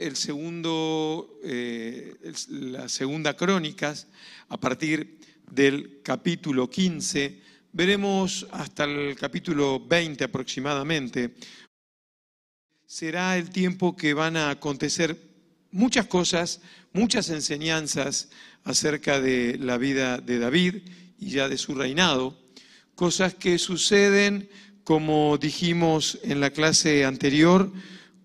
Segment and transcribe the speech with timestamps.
[0.00, 2.16] el segundo, eh,
[2.48, 4.08] la segunda crónicas,
[4.48, 5.18] a partir
[5.50, 7.38] del capítulo 15,
[7.72, 11.34] veremos hasta el capítulo 20 aproximadamente.
[12.86, 15.20] Será el tiempo que van a acontecer
[15.70, 16.62] muchas cosas,
[16.94, 18.30] muchas enseñanzas
[18.64, 20.76] acerca de la vida de David
[21.18, 22.38] y ya de su reinado,
[22.94, 24.48] cosas que suceden,
[24.82, 27.70] como dijimos en la clase anterior,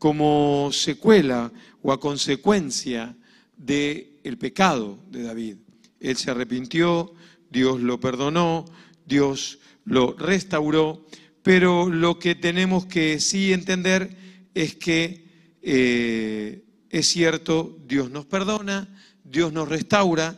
[0.06, 1.52] como secuela
[1.82, 3.18] o a consecuencia
[3.58, 5.56] del el pecado de David.
[6.00, 7.12] Él se arrepintió,
[7.50, 8.66] Dios lo perdonó,
[9.04, 11.08] Dios lo restauró,
[11.42, 14.16] pero lo que tenemos que sí entender
[14.54, 15.26] es que
[15.64, 18.88] eh, es cierto, Dios nos perdona,
[19.24, 20.38] Dios nos restaura,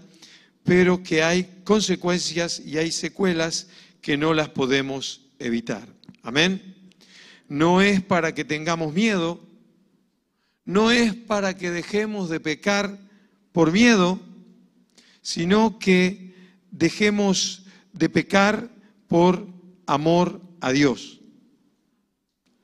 [0.64, 3.68] pero que hay consecuencias y hay secuelas
[4.00, 5.90] que no las podemos evitar.
[6.24, 6.74] Amén.
[7.50, 9.46] No es para que tengamos miedo,
[10.68, 13.00] no es para que dejemos de pecar
[13.54, 14.20] por miedo,
[15.22, 16.36] sino que
[16.70, 18.70] dejemos de pecar
[19.08, 19.48] por
[19.86, 21.22] amor a Dios.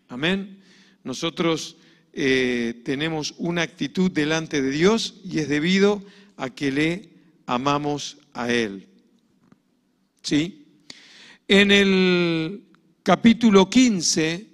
[0.09, 0.62] Amén.
[1.06, 1.78] Nosotros
[2.12, 6.04] eh, tenemos una actitud delante de Dios y es debido
[6.36, 7.09] a que le
[7.46, 8.90] amamos a Él.
[10.22, 10.66] ¿Sí?
[11.48, 12.66] En el
[13.02, 14.46] capítulo 15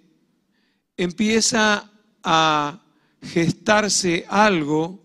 [0.97, 1.91] empieza
[2.23, 2.83] a
[3.21, 5.03] gestarse algo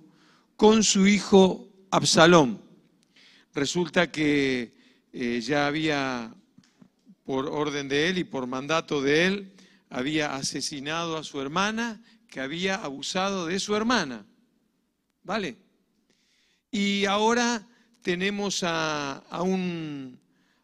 [0.57, 2.61] con su hijo Absalón.
[3.55, 4.75] Resulta que
[5.13, 6.35] eh, ya había,
[7.25, 9.53] por orden de él y por mandato de él,
[9.91, 14.27] había asesinado a su hermana, que había abusado de su hermana.
[15.23, 15.57] ¿Vale?
[16.71, 17.67] Y ahora
[18.03, 20.19] tenemos a, un,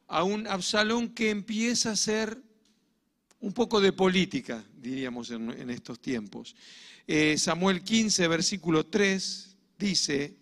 [0.09, 2.37] a un Absalón que empieza a hacer
[3.39, 6.55] un poco de política, diríamos en estos tiempos.
[7.13, 10.37] Eh, Samuel 15, versículo 3, dice,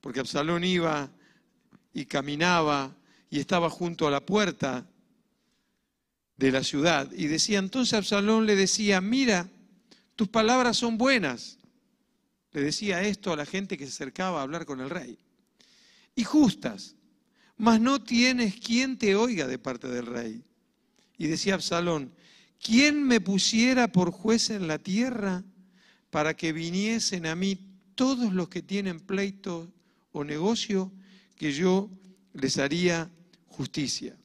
[0.00, 1.12] porque Absalón iba
[1.92, 2.96] y caminaba
[3.28, 4.88] y estaba junto a la puerta
[6.38, 7.12] de la ciudad.
[7.12, 9.50] Y decía, entonces Absalón le decía, mira,
[10.16, 11.58] tus palabras son buenas.
[12.52, 15.18] Le decía esto a la gente que se acercaba a hablar con el rey.
[16.14, 16.96] Y justas,
[17.58, 20.42] mas no tienes quien te oiga de parte del rey.
[21.18, 22.14] Y decía Absalón,
[22.58, 25.44] ¿quién me pusiera por juez en la tierra
[26.10, 27.58] para que viniesen a mí
[27.94, 29.72] todos los que tienen pleito
[30.12, 30.92] o negocio,
[31.36, 31.88] que yo
[32.34, 33.10] les haría
[33.46, 34.16] justicia.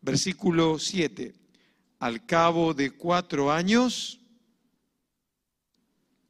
[0.00, 1.34] Versículo 7.
[1.98, 4.20] Al cabo de cuatro años,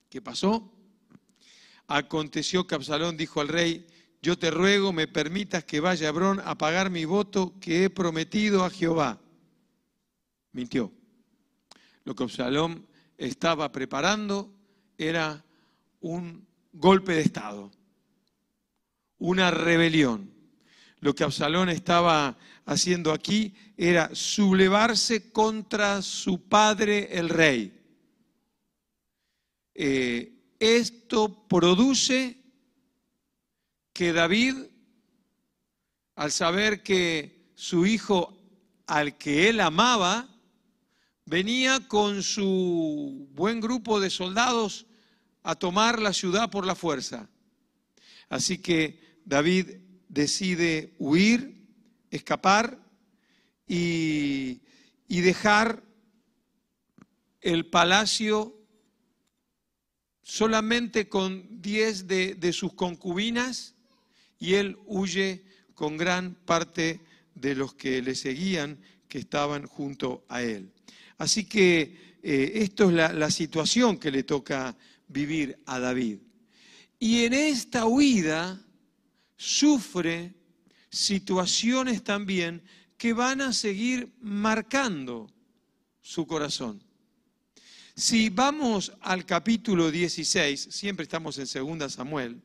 [0.08, 0.70] ¿qué pasó?
[1.86, 3.86] Aconteció que Absalón dijo al rey,
[4.22, 7.90] yo te ruego me permitas que vaya a Hebrón a pagar mi voto que he
[7.90, 9.20] prometido a Jehová.
[10.52, 10.92] Mintió.
[12.04, 14.52] Lo que Absalón estaba preparando
[15.08, 15.44] era
[16.00, 17.70] un golpe de Estado,
[19.18, 20.32] una rebelión.
[21.00, 27.80] Lo que Absalón estaba haciendo aquí era sublevarse contra su padre el rey.
[29.74, 32.40] Eh, esto produce
[33.92, 34.54] que David,
[36.14, 38.38] al saber que su hijo
[38.86, 40.28] al que él amaba,
[41.24, 44.86] venía con su buen grupo de soldados
[45.42, 47.28] a tomar la ciudad por la fuerza.
[48.28, 49.76] Así que David
[50.08, 51.66] decide huir,
[52.10, 52.78] escapar
[53.66, 54.60] y,
[55.08, 55.84] dejar
[57.40, 58.58] el palacio
[60.22, 63.74] solamente con diez de, de, sus concubinas
[64.38, 65.44] y él huye
[65.74, 67.00] con gran parte
[67.34, 70.72] de los que le seguían, que estaban junto a él.
[71.18, 74.76] Así que eh, esto es la, la situación que le toca
[75.12, 76.18] vivir a David.
[76.98, 78.64] Y en esta huida
[79.36, 80.34] sufre
[80.90, 82.62] situaciones también
[82.96, 85.32] que van a seguir marcando
[86.00, 86.82] su corazón.
[87.94, 92.40] Si vamos al capítulo 16, siempre estamos en 2 Samuel,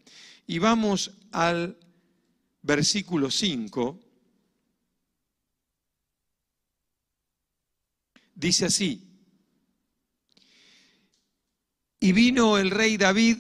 [0.45, 1.77] y vamos al
[2.61, 3.99] versículo 5,
[8.35, 9.06] dice así,
[12.07, 13.35] y vino el rey David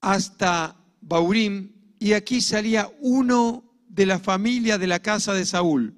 [0.00, 5.94] hasta Baurim, y aquí salía uno de la familia de la casa de Saúl,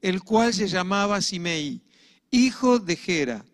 [0.00, 1.82] el cual se llamaba Simei,
[2.30, 3.44] hijo de Gera,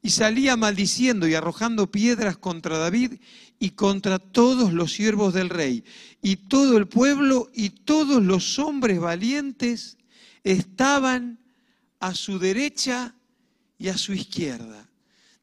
[0.00, 3.20] y salía maldiciendo y arrojando piedras contra David
[3.58, 5.84] y contra todos los siervos del rey.
[6.22, 9.98] Y todo el pueblo y todos los hombres valientes
[10.44, 11.40] estaban
[12.00, 13.14] a su derecha
[13.76, 14.87] y a su izquierda.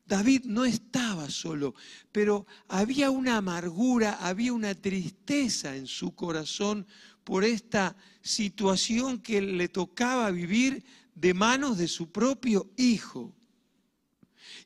[0.05, 1.73] David no estaba solo,
[2.11, 6.85] pero había una amargura, había una tristeza en su corazón
[7.23, 10.83] por esta situación que le tocaba vivir
[11.15, 13.33] de manos de su propio hijo.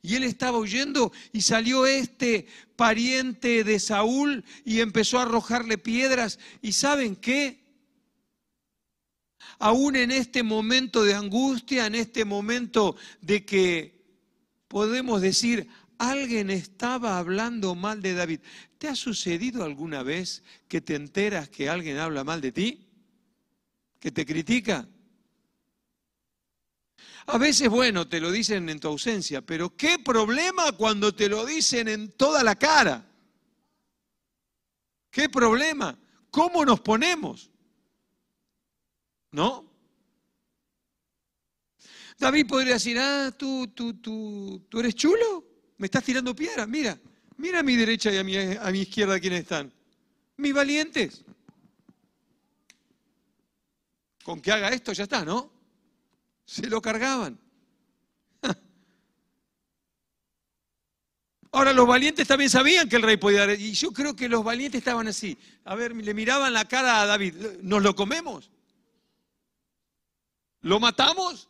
[0.02, 2.46] Y él estaba huyendo y salió este
[2.76, 6.38] pariente de Saúl y empezó a arrojarle piedras.
[6.60, 7.60] ¿Y saben qué?
[9.58, 13.99] Aún en este momento de angustia, en este momento de que
[14.70, 15.68] podemos decir,
[15.98, 18.40] alguien estaba hablando mal de David.
[18.78, 22.88] ¿Te ha sucedido alguna vez que te enteras que alguien habla mal de ti?
[23.98, 24.88] ¿Que te critica?
[27.26, 31.44] A veces, bueno, te lo dicen en tu ausencia, pero qué problema cuando te lo
[31.44, 33.04] dicen en toda la cara.
[35.10, 35.98] ¿Qué problema?
[36.30, 37.50] ¿Cómo nos ponemos?
[39.32, 39.69] ¿No?
[42.20, 45.42] David podría decir, ah, tú, tú, tú, tú eres chulo,
[45.78, 47.00] me estás tirando piedras, mira,
[47.38, 49.72] mira a mi derecha y a mi, a mi izquierda quiénes están.
[50.36, 51.24] Mis valientes.
[54.22, 55.50] Con que haga esto ya está, ¿no?
[56.44, 57.40] Se lo cargaban.
[61.52, 63.58] Ahora, los valientes también sabían que el rey podía dar.
[63.58, 65.38] Y yo creo que los valientes estaban así.
[65.64, 67.34] A ver, le miraban la cara a David.
[67.62, 68.50] ¿Nos lo comemos?
[70.60, 71.48] ¿Lo matamos?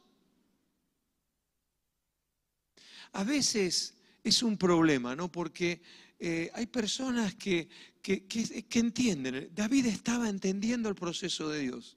[3.12, 5.30] A veces es un problema, ¿no?
[5.30, 5.80] Porque
[6.18, 7.68] eh, hay personas que,
[8.02, 9.50] que, entienden.
[9.54, 11.96] David estaba entendiendo el proceso de Dios.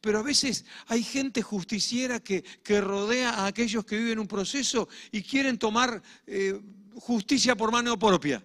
[0.00, 4.88] Pero a veces hay gente justiciera que, que, rodea a aquellos que viven un proceso
[5.10, 6.60] y quieren tomar eh,
[6.96, 8.44] justicia por mano propia.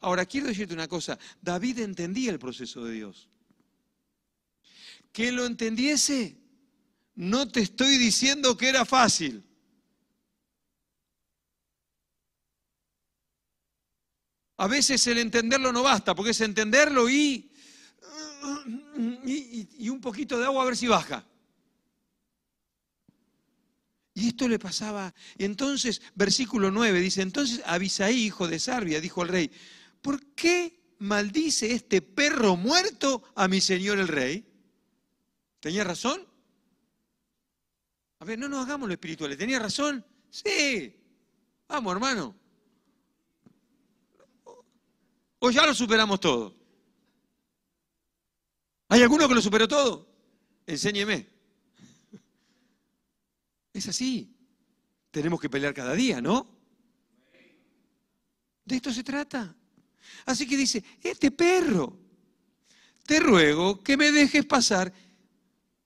[0.00, 3.28] Ahora, quiero decirte una cosa, David entendía el proceso de Dios.
[5.12, 6.36] Que lo entendiese
[7.16, 9.42] no te estoy diciendo que era fácil.
[14.58, 17.50] A veces el entenderlo no basta, porque es entenderlo y,
[19.24, 21.26] y, un poquito de agua a ver si baja.
[24.14, 25.14] Y esto le pasaba.
[25.36, 29.50] Entonces, versículo 9 dice, entonces Abisaí, hijo de Sarbia, dijo al rey,
[30.00, 34.46] ¿por qué maldice este perro muerto a mi señor el rey?
[35.60, 36.26] ¿Tenía razón?
[38.18, 39.36] A ver, no nos hagamos lo espiritual.
[39.36, 40.04] ¿Tenía razón?
[40.30, 40.94] Sí.
[41.68, 42.34] Vamos, hermano.
[45.38, 46.56] O ya lo superamos todo.
[48.88, 50.08] ¿Hay alguno que lo superó todo?
[50.66, 51.28] Enséñeme.
[53.72, 54.34] Es así.
[55.10, 56.56] Tenemos que pelear cada día, ¿no?
[58.64, 59.54] De esto se trata.
[60.24, 61.98] Así que dice, este perro,
[63.04, 64.92] te ruego que me dejes pasar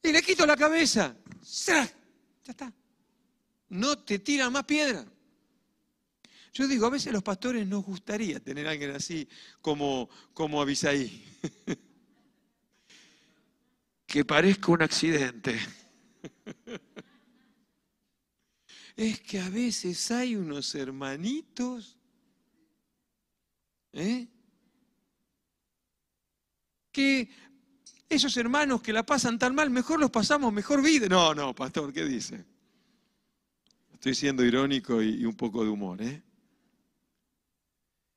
[0.03, 1.17] y le quito la cabeza.
[3.69, 5.05] No te tiran más piedra.
[6.53, 9.29] Yo digo, a veces los pastores nos gustaría tener a alguien así
[9.61, 11.25] como, como Abisaí.
[14.07, 15.57] que parezca un accidente.
[18.97, 21.97] es que a veces hay unos hermanitos
[23.93, 24.27] ¿eh?
[26.91, 27.31] que
[28.11, 31.07] esos hermanos que la pasan tan mal, mejor los pasamos mejor vida.
[31.09, 32.45] No, no, pastor, ¿qué dice?
[33.93, 36.21] Estoy siendo irónico y, un poco de humor, ¿eh?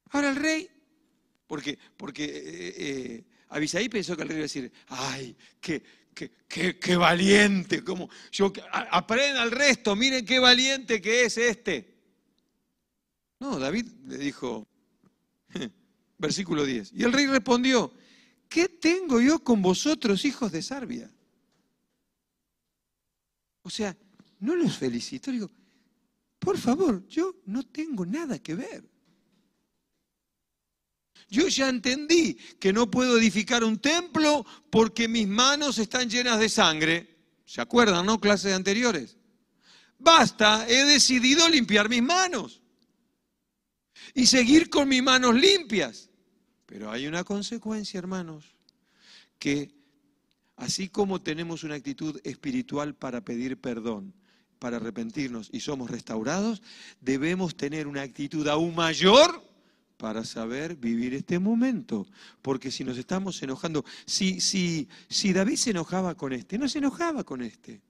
[0.10, 0.68] Ahora el rey,
[1.46, 5.84] porque, porque eh, eh, Abisaí pensó que el rey iba a decir, ay, qué,
[6.48, 11.94] qué, qué, valiente, como yo aprenda el resto, miren qué valiente que es este.
[13.40, 14.68] No, David le dijo,
[16.18, 16.94] versículo 10.
[16.94, 17.94] Y el rey respondió,
[18.54, 21.10] ¿qué tengo yo con vosotros, hijos de Sarbia?
[23.64, 23.98] O sea,
[24.42, 25.50] no los felicito, digo,
[26.38, 28.88] por favor, yo no tengo nada que ver.
[31.30, 36.48] Yo ya entendí que no puedo edificar un templo porque mis manos están llenas de
[36.48, 37.18] sangre.
[37.46, 38.20] ¿Se acuerdan, no?
[38.20, 39.18] Clases anteriores.
[39.98, 42.62] Basta, he decidido limpiar mis manos
[44.14, 46.12] y seguir con mis manos limpias.
[46.74, 48.46] Pero hay una consecuencia, hermanos,
[49.38, 49.70] que
[50.56, 54.12] así como tenemos una actitud espiritual para pedir perdón,
[54.58, 56.64] para arrepentirnos y somos restaurados,
[57.00, 59.48] debemos tener una actitud aún mayor
[59.98, 62.08] para saber vivir este momento.
[62.42, 66.80] Porque si nos estamos enojando, si, si, si David se enojaba con este, no se
[66.80, 67.82] enojaba con este.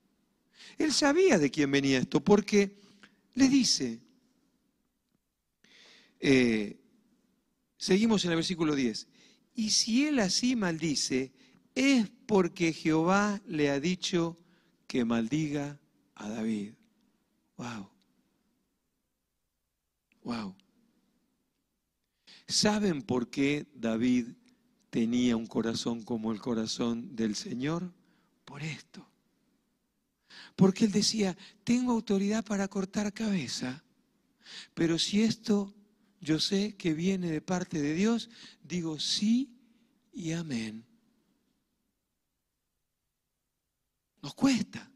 [0.76, 2.76] Él sabía de quién venía esto, porque
[3.32, 3.98] le dice,
[6.20, 6.83] eh,
[7.84, 9.08] Seguimos en el versículo 10.
[9.56, 11.34] Y si él así maldice,
[11.74, 14.38] es porque Jehová le ha dicho
[14.86, 15.78] que maldiga
[16.14, 16.72] a David.
[17.58, 17.90] Wow.
[20.22, 20.56] Wow.
[22.48, 24.28] ¿Saben por qué David
[24.88, 27.92] tenía un corazón como el corazón del Señor?
[28.46, 29.06] Por esto.
[30.56, 33.84] Porque él decía, tengo autoridad para cortar cabeza,
[34.72, 35.74] pero si esto
[36.24, 38.30] yo sé que viene de parte de Dios,
[38.62, 39.54] digo sí
[40.12, 40.84] y amén.
[44.22, 44.90] Nos cuesta.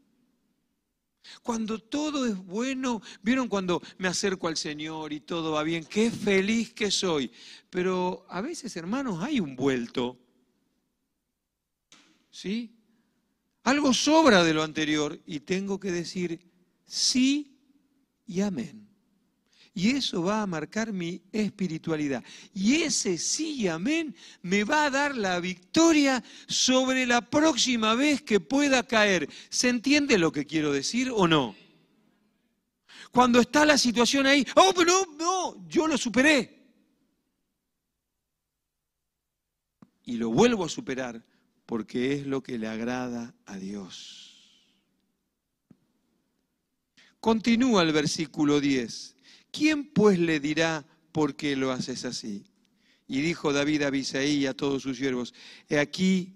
[1.43, 5.85] Cuando todo es bueno, ¿vieron cuando me acerco al Señor y todo va bien?
[5.85, 7.31] Qué feliz que soy.
[7.69, 10.17] Pero a veces, hermanos, hay un vuelto.
[12.31, 12.75] ¿Sí?
[13.63, 16.39] Algo sobra de lo anterior y tengo que decir
[16.85, 17.55] sí
[18.25, 18.88] y amén.
[19.73, 22.23] Y eso va a marcar mi espiritualidad.
[22.53, 28.39] Y ese sí amén me va a dar la victoria sobre la próxima vez que
[28.39, 29.29] pueda caer.
[29.49, 31.55] ¿Se entiende lo que quiero decir o no?
[33.11, 36.57] Cuando está la situación ahí, oh, pero no, no, yo lo superé.
[40.03, 41.23] Y lo vuelvo a superar
[41.65, 44.29] porque es lo que le agrada a Dios.
[47.19, 49.15] Continúa el versículo 10.
[49.51, 52.45] ¿Quién pues le dirá por qué lo haces así?
[53.07, 55.33] Y dijo David a Abisaí y a todos sus siervos,
[55.67, 56.35] he aquí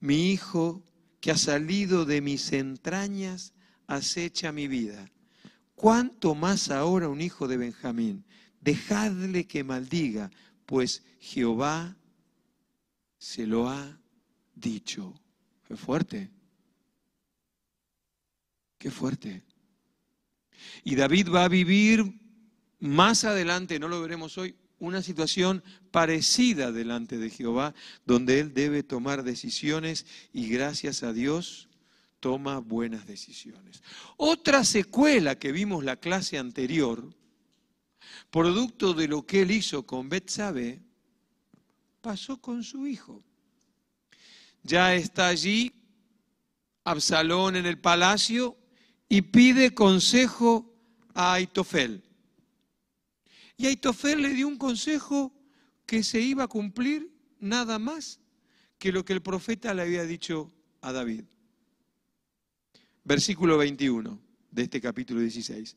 [0.00, 0.82] mi hijo
[1.20, 3.52] que ha salido de mis entrañas
[3.86, 5.10] acecha mi vida.
[5.74, 8.24] ¿Cuánto más ahora un hijo de Benjamín?
[8.60, 10.30] Dejadle que maldiga,
[10.66, 11.96] pues Jehová
[13.18, 13.98] se lo ha
[14.54, 15.14] dicho.
[15.66, 16.30] Qué fuerte.
[18.78, 19.42] Qué fuerte.
[20.82, 22.20] Y David va a vivir
[22.80, 28.82] más adelante, no lo veremos hoy, una situación parecida delante de Jehová, donde él debe
[28.82, 31.68] tomar decisiones y gracias a Dios
[32.20, 33.82] toma buenas decisiones.
[34.16, 37.14] Otra secuela que vimos la clase anterior,
[38.30, 40.82] producto de lo que él hizo con Betsabe,
[42.00, 43.22] pasó con su hijo.
[44.62, 45.72] Ya está allí
[46.84, 48.58] Absalón en el palacio,
[49.08, 50.72] y pide consejo
[51.14, 52.02] a Aitofel.
[53.56, 55.32] Y Aitofel le dio un consejo
[55.86, 58.20] que se iba a cumplir nada más
[58.78, 61.24] que lo que el profeta le había dicho a David.
[63.04, 64.18] Versículo 21
[64.50, 65.76] de este capítulo 16.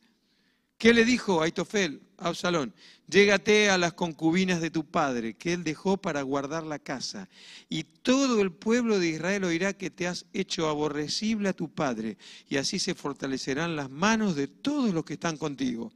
[0.78, 2.72] ¿Qué le dijo Aitofel a Absalón?
[3.08, 7.30] Llégate a las concubinas de tu padre, que él dejó para guardar la casa,
[7.68, 12.20] y todo el pueblo de Israel oirá que te has hecho aborrecible a tu padre,
[12.48, 15.92] y así se fortalecerán las manos de todos los que están contigo.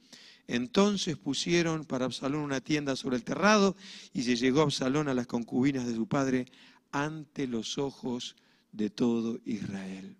[0.47, 3.75] Entonces pusieron para Absalón una tienda sobre el terrado,
[4.13, 6.47] y se llegó Absalón a las concubinas de su padre
[6.91, 8.35] ante los ojos
[8.71, 10.17] de todo Israel.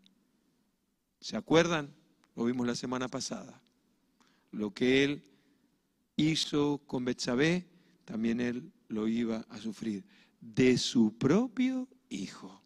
[1.20, 1.96] ¿Se acuerdan?
[2.36, 3.60] Lo vimos la semana pasada
[4.52, 5.24] lo que él
[6.16, 7.66] hizo con Betsabé,
[8.06, 10.04] también él lo iba a sufrir
[10.40, 12.62] de su propio hijo.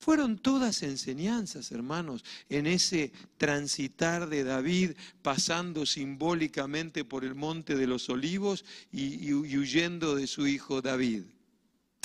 [0.00, 7.86] Fueron todas enseñanzas, hermanos, en ese transitar de David pasando simbólicamente por el monte de
[7.86, 11.24] los olivos y, huyendo de su hijo David,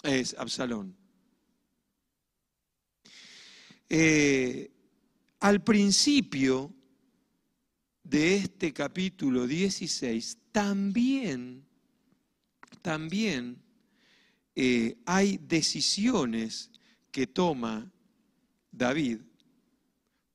[0.03, 0.93] es Absalón.
[3.87, 4.71] Eh,
[5.39, 6.73] al principio,
[8.05, 11.65] de este capítulo 16 también,
[12.83, 13.57] también
[14.55, 16.69] eh, hay decisiones
[17.11, 17.91] que toma
[18.71, 19.21] David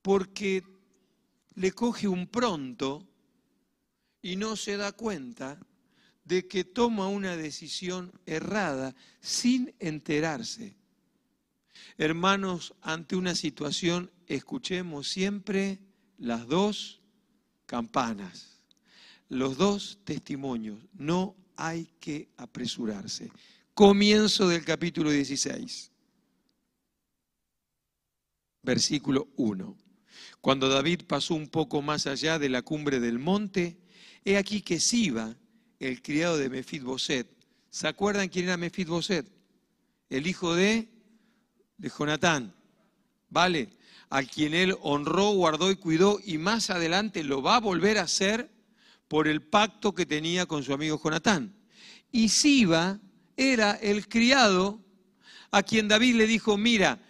[0.03, 0.65] porque
[1.55, 3.07] le coge un pronto
[4.21, 5.59] y no se da cuenta
[6.25, 10.77] de que toma una decisión errada sin enterarse.
[11.97, 15.79] Hermanos, ante una situación, escuchemos siempre
[16.19, 17.00] las dos
[17.71, 18.65] campanas.
[19.29, 23.31] Los dos testimonios, no hay que apresurarse.
[23.75, 25.93] Comienzo del capítulo 16,
[28.65, 29.77] versículo 1.
[30.41, 33.79] Cuando David pasó un poco más allá de la cumbre del monte,
[34.25, 35.37] he aquí que Siba,
[35.79, 37.29] el criado de Mefidboset,
[37.71, 39.31] ¿se acuerdan quién era Mefidboset?
[40.09, 40.89] El hijo de,
[41.79, 42.53] de Jonatán.
[43.29, 43.71] ¿Vale?
[44.11, 48.03] A quien él honró, guardó y cuidó y más adelante lo va a volver a
[48.03, 48.51] hacer
[49.09, 51.55] por el pacto que tenía con su amigo Jonatán.
[52.13, 53.01] Y Siba
[53.37, 54.85] era el criado
[55.53, 57.01] a quien David le dijo, mira,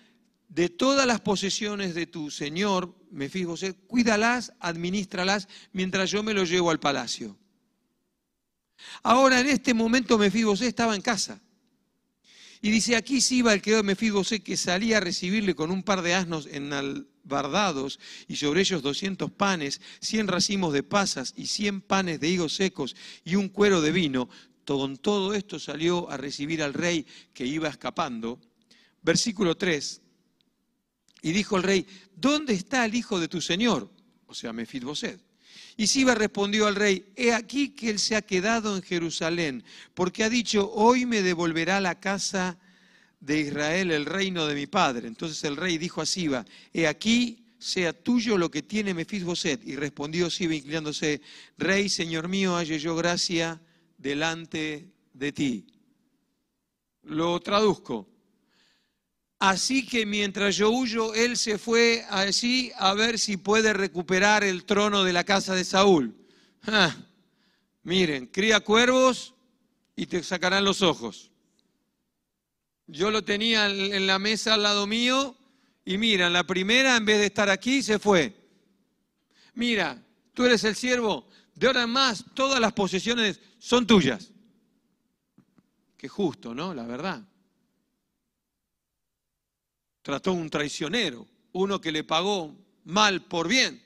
[0.49, 3.54] de todas las posesiones de tu señor, me fijo,
[3.87, 7.37] cuídalas, administralas, mientras yo me lo llevo al palacio.
[9.02, 11.40] Ahora, en este momento, Mefibosé estaba en casa.
[12.62, 15.83] Y dice, aquí sí iba el que de Mefibosé que salía a recibirle con un
[15.83, 16.71] par de asnos en
[17.25, 17.99] bardados
[18.29, 22.95] y sobre ellos doscientos panes, cien racimos de pasas y cien panes de higos secos
[23.25, 24.29] y un cuero de vino.
[24.67, 28.38] Con todo esto salió a recibir al rey que iba escapando.
[29.02, 30.02] Versículo 3.
[31.23, 33.90] Y dijo el rey, ¿dónde está el hijo de tu señor?
[34.26, 35.30] O sea, Mefidboset.
[35.81, 40.25] Y Siba respondió al rey, he aquí que él se ha quedado en Jerusalén, porque
[40.25, 42.59] ha dicho, hoy me devolverá la casa
[43.19, 45.09] de Israel el reino de mi padre.
[45.09, 46.45] Entonces el rey dijo a Siba,
[46.75, 49.67] he aquí sea tuyo lo que tiene Mefisboset.
[49.67, 51.23] Y respondió Siba inclinándose,
[51.57, 53.59] rey, señor mío, halle yo gracia
[53.97, 55.67] delante de ti.
[57.05, 58.10] Lo traduzco.
[59.40, 64.64] Así que mientras yo huyo, él se fue allí a ver si puede recuperar el
[64.64, 66.14] trono de la casa de Saúl.
[66.66, 66.94] Ah,
[67.82, 69.35] miren, cría cuervos
[69.97, 71.30] y te sacarán los ojos.
[72.87, 75.35] Yo lo tenía en la mesa al lado mío
[75.87, 78.37] y mira, la primera en vez de estar aquí se fue.
[79.54, 80.04] Mira,
[80.35, 84.32] tú eres el siervo, de ahora en más todas las posesiones son tuyas.
[85.97, 86.75] Qué justo, ¿no?
[86.75, 87.30] La verdad.
[90.02, 93.83] Trató un traicionero, uno que le pagó mal por bien.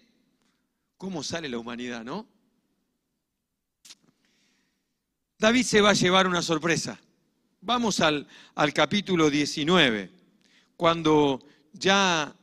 [0.97, 2.27] ¿Cómo sale la humanidad, no?
[5.39, 7.01] David se va a llevar una sorpresa.
[7.61, 10.11] Vamos al, al capítulo 19,
[10.77, 12.35] cuando ya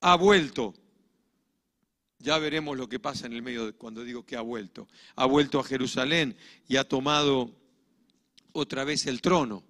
[0.00, 0.74] ha vuelto.
[2.18, 4.88] Ya veremos lo que pasa en el medio cuando digo que ha vuelto.
[5.16, 6.36] Ha vuelto a Jerusalén
[6.68, 7.50] y ha tomado
[8.52, 9.62] otra vez el trono.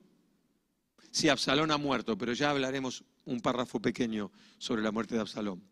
[1.14, 5.62] Sí, Absalón ha muerto, pero ya hablaremos un párrafo pequeño sobre la muerte de Absalón.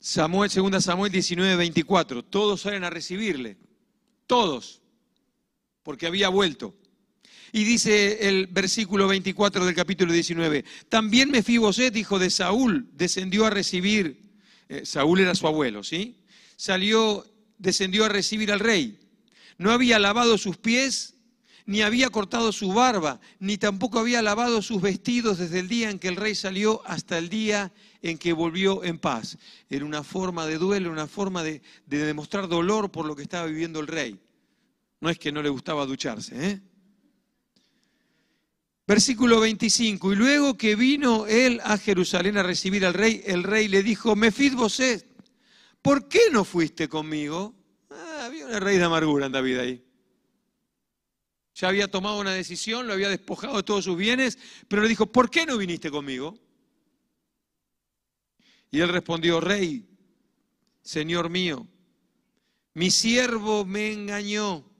[0.00, 2.24] Samuel, 2 Samuel 19, 24.
[2.24, 3.58] Todos salen a recibirle.
[4.26, 4.80] Todos
[5.82, 6.74] porque había vuelto.
[7.52, 13.50] Y dice el versículo 24 del capítulo 19, también Mefiboset, hijo de Saúl, descendió a
[13.50, 14.22] recibir,
[14.70, 16.24] eh, Saúl era su abuelo, ¿sí?
[16.56, 17.26] Salió,
[17.58, 18.98] descendió a recibir al rey.
[19.58, 21.15] No había lavado sus pies,
[21.66, 25.98] ni había cortado su barba, ni tampoco había lavado sus vestidos desde el día en
[25.98, 29.36] que el rey salió hasta el día en que volvió en paz.
[29.68, 33.46] Era una forma de duelo, una forma de, de demostrar dolor por lo que estaba
[33.46, 34.18] viviendo el rey.
[35.00, 36.50] No es que no le gustaba ducharse.
[36.50, 36.60] ¿eh?
[38.86, 40.12] Versículo 25.
[40.12, 44.14] Y luego que vino él a Jerusalén a recibir al rey, el rey le dijo,
[44.14, 45.04] Mefidboset,
[45.82, 47.54] ¿por qué no fuiste conmigo?
[47.90, 49.85] Ah, había una raíz de amargura en David ahí.
[51.56, 54.38] Ya había tomado una decisión, lo había despojado de todos sus bienes,
[54.68, 56.38] pero le dijo, ¿por qué no viniste conmigo?
[58.70, 59.88] Y él respondió, Rey,
[60.82, 61.66] Señor mío,
[62.74, 64.70] mi siervo me engañó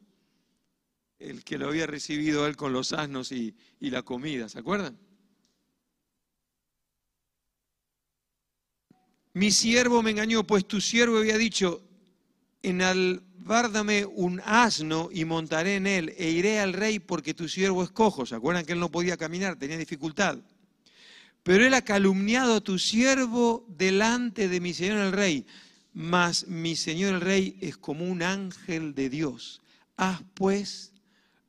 [1.19, 4.99] el que lo había recibido él con los asnos y, la comida, ¿se acuerdan?
[9.33, 11.86] Mi siervo me engañó, pues tu siervo había dicho,
[12.63, 17.91] enalbárdame un asno y montaré en él e iré al rey porque tu siervo es
[17.91, 18.27] cojo.
[18.27, 20.39] ¿Se acuerdan que él no podía caminar, tenía dificultad?
[21.43, 25.47] Pero él ha calumniado a tu siervo delante de mi señor el rey.
[25.93, 29.63] Mas mi señor el rey es como un ángel de Dios.
[29.97, 30.93] Haz pues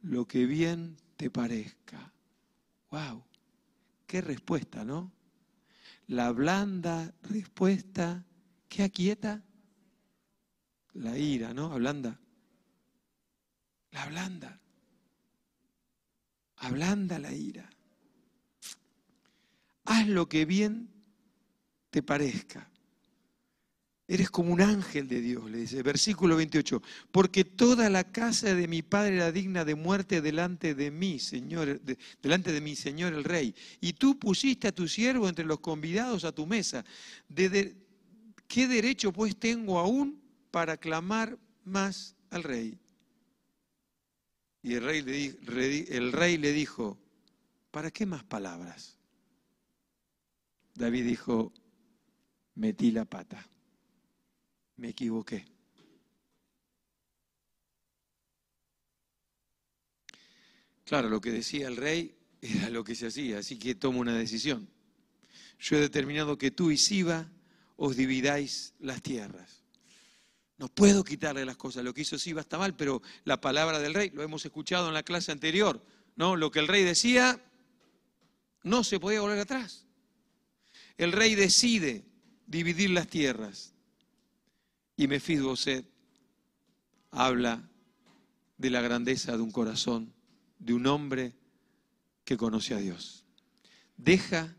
[0.04, 2.14] lo que bien te parezca.
[2.92, 3.24] ¡Wow!
[4.06, 5.12] ¡Qué respuesta, ¿no?
[6.08, 8.24] La blanda respuesta
[8.70, 9.44] que aquieta
[10.98, 11.72] la ira, ¿no?
[11.72, 12.20] Ablanda.
[13.92, 14.60] La blanda.
[16.58, 17.70] Ablanda la ira.
[19.86, 20.90] Haz lo que bien
[21.90, 22.70] te parezca.
[24.10, 25.84] Eres como un ángel de Dios, le dice.
[25.84, 26.82] Versículo 28.
[27.12, 31.82] Porque toda la casa de mi padre era digna de muerte delante de mí, Señor,
[32.22, 33.54] delante de mi Señor el Rey.
[33.82, 36.86] Y tú pusiste a tu siervo entre los convidados a tu mesa.
[37.36, 42.80] ¿Qué derecho pues tengo aún para clamar más al Rey?
[44.64, 46.98] Y el rey, le, dijo,
[47.72, 48.98] ¿para qué más palabras?
[50.74, 51.54] David dijo,
[52.56, 53.48] metí la pata
[54.78, 55.46] me equivoqué.
[60.86, 64.16] Claro, lo que decía el rey era lo que se hacía, así que tomo una
[64.16, 64.70] decisión.
[65.60, 67.30] Yo he determinado que tú y Siba
[67.76, 69.64] os dividáis las tierras.
[70.58, 71.84] No puedo quitarle las cosas.
[71.84, 74.94] Lo que hizo Siba está mal, pero la palabra del rey, lo hemos escuchado en
[74.94, 75.84] la clase anterior,
[76.16, 76.36] ¿no?
[76.36, 77.40] Lo que el rey decía,
[78.64, 79.86] no se podía volver atrás.
[80.98, 82.06] El rey decide
[82.48, 83.74] dividir las tierras.
[84.96, 85.86] Y Mefiboset
[87.12, 87.70] habla
[88.58, 90.12] de la grandeza de un corazón,
[90.58, 91.36] de un hombre
[92.26, 93.24] que conoce a Dios.
[93.96, 94.56] deja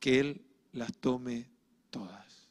[0.00, 1.48] que Él las tome
[1.90, 2.48] todas.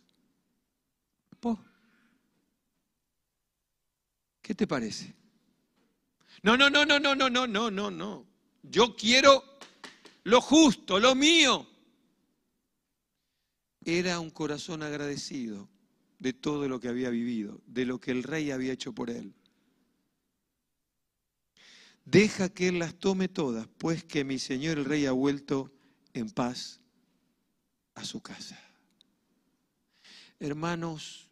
[4.51, 5.15] ¿Qué te parece?
[6.43, 8.27] No, no, no, no, no, no, no, no, no, no.
[8.63, 9.45] Yo quiero
[10.23, 11.65] lo justo, lo mío.
[13.85, 15.69] Era un corazón agradecido
[16.19, 19.33] de todo lo que había vivido, de lo que el rey había hecho por él.
[22.03, 25.71] Deja que él las tome todas, pues que mi señor el rey ha vuelto
[26.11, 26.81] en paz
[27.95, 28.59] a su casa.
[30.41, 31.29] Hermanos,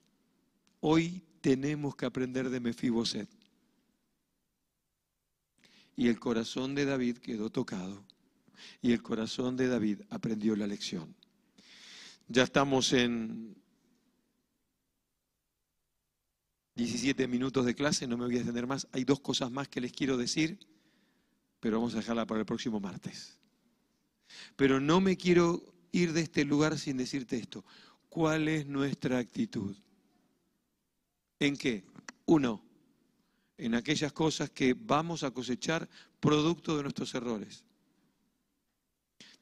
[0.79, 3.29] hoy tenemos que aprender de Mefiboset.
[5.95, 8.05] Y el corazón de David quedó tocado.
[8.81, 11.15] Y el corazón de David aprendió la lección.
[12.27, 13.55] Ya estamos en
[16.75, 18.87] 17 minutos de clase, no me voy a extender más.
[18.91, 20.59] Hay dos cosas más que les quiero decir,
[21.59, 23.37] pero vamos a dejarla para el próximo martes.
[24.55, 27.65] Pero no me quiero ir de este lugar sin decirte esto.
[28.07, 29.75] ¿Cuál es nuestra actitud?
[31.39, 31.83] ¿En qué?
[32.25, 32.61] Uno,
[33.57, 35.87] en aquellas cosas que vamos a cosechar
[36.19, 37.63] producto de nuestros errores.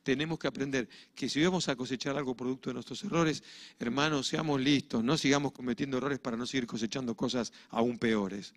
[0.03, 3.43] Tenemos que aprender que si vamos a cosechar algo producto de nuestros errores,
[3.77, 8.53] hermanos, seamos listos, no sigamos cometiendo errores para no seguir cosechando cosas aún peores.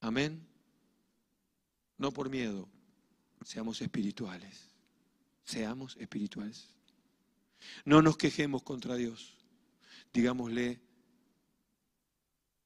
[0.00, 0.44] Amén.
[1.98, 2.68] No por miedo,
[3.44, 4.68] seamos espirituales.
[5.44, 6.68] Seamos espirituales.
[7.84, 9.36] No nos quejemos contra Dios.
[10.12, 10.80] Digámosle,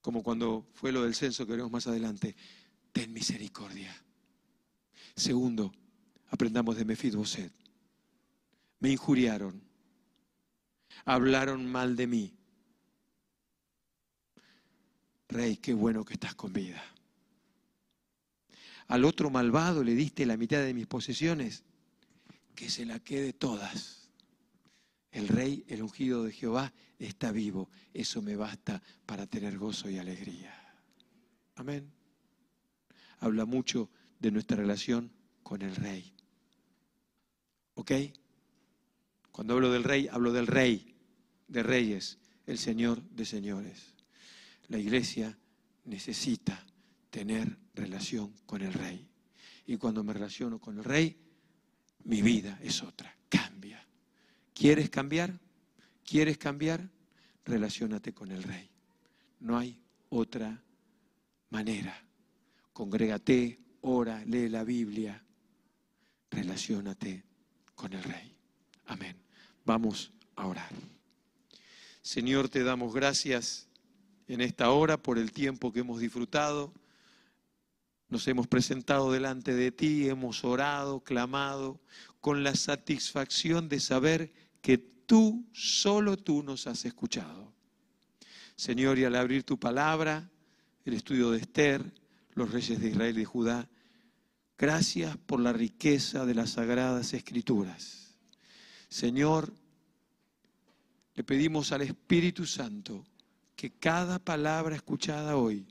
[0.06, 2.36] como cuando fue lo del censo que veremos más adelante,
[2.92, 3.92] ten misericordia.
[5.16, 5.72] Segundo,
[6.28, 7.52] aprendamos de Mefiboset.
[8.78, 9.60] Me injuriaron,
[11.04, 12.38] hablaron mal de mí.
[15.26, 16.84] Rey, qué bueno que estás con vida.
[18.86, 21.64] Al otro malvado le diste la mitad de mis posesiones,
[22.54, 24.05] que se la quede todas.
[25.12, 27.70] El rey, el ungido de Jehová, está vivo.
[27.94, 30.54] Eso me basta para tener gozo y alegría.
[31.54, 31.90] Amén.
[33.20, 35.10] Habla mucho de nuestra relación
[35.42, 36.12] con el rey.
[37.74, 37.92] ¿Ok?
[39.30, 40.94] Cuando hablo del rey, hablo del rey
[41.48, 43.94] de reyes, el Señor de señores.
[44.68, 45.38] La iglesia
[45.84, 46.64] necesita
[47.10, 49.08] tener relación con el rey.
[49.66, 51.16] Y cuando me relaciono con el rey,
[52.04, 53.15] mi vida es otra.
[54.56, 55.38] ¿Quieres cambiar?
[56.02, 56.88] ¿Quieres cambiar?
[57.44, 58.70] Relaciónate con el Rey.
[59.38, 60.62] No hay otra
[61.50, 61.94] manera.
[62.72, 65.22] Congrégate, ora, lee la Biblia.
[66.30, 67.22] Relaciónate
[67.74, 68.34] con el Rey.
[68.86, 69.14] Amén.
[69.66, 70.70] Vamos a orar.
[72.00, 73.68] Señor, te damos gracias
[74.26, 76.72] en esta hora por el tiempo que hemos disfrutado.
[78.08, 81.78] Nos hemos presentado delante de ti, hemos orado, clamado,
[82.22, 87.52] con la satisfacción de saber que tú, solo tú nos has escuchado.
[88.56, 90.28] Señor, y al abrir tu palabra,
[90.84, 91.94] el estudio de Esther,
[92.34, 93.68] los reyes de Israel y de Judá,
[94.58, 98.16] gracias por la riqueza de las sagradas escrituras.
[98.88, 99.54] Señor,
[101.14, 103.06] le pedimos al Espíritu Santo
[103.54, 105.64] que cada palabra escuchada hoy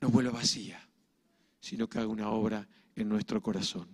[0.00, 0.80] no vuelva vacía
[1.58, 3.88] sino que haga una obra en nuestro corazón.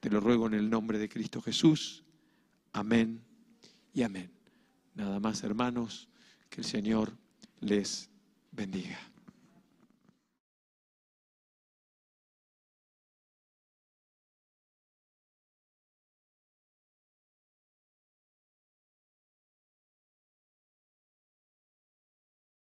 [0.00, 2.04] Te lo ruego en el nombre de Cristo Jesús.
[2.74, 3.27] Amén
[3.98, 4.30] y amén.
[4.94, 6.08] Nada más, hermanos,
[6.48, 7.12] que el Señor
[7.58, 8.08] les
[8.52, 8.96] bendiga.